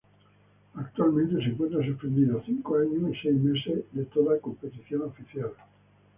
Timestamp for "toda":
4.05-4.39